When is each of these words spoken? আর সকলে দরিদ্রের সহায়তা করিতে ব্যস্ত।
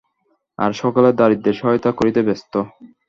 আর 0.59 0.71
সকলে 0.81 1.09
দরিদ্রের 1.19 1.57
সহায়তা 1.59 1.91
করিতে 1.99 2.21
ব্যস্ত। 2.27 2.53